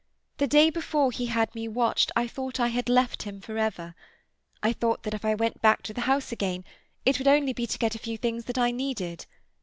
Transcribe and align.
The 0.37 0.47
day 0.47 0.71
before 0.71 1.11
he 1.11 1.27
had 1.27 1.53
me 1.53 1.67
watched 1.67 2.11
I 2.15 2.25
thought 2.25 2.59
I 2.59 2.69
had 2.69 2.89
left 2.89 3.21
him 3.21 3.39
forever. 3.39 3.93
I 4.63 4.73
thought 4.73 5.03
that 5.03 5.13
if 5.13 5.23
I 5.23 5.35
went 5.35 5.61
back 5.61 5.83
to 5.83 5.93
the 5.93 6.01
house 6.09 6.31
again 6.31 6.65
it 7.05 7.19
would 7.19 7.27
only 7.27 7.53
be 7.53 7.67
to 7.67 7.77
get 7.77 7.93
a 7.93 7.99
few 7.99 8.17
things 8.17 8.45
that 8.45 8.57
I 8.57 8.71
needed. 8.71 9.27